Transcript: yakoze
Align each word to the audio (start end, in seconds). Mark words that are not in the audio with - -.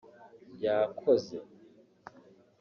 yakoze 0.63 1.37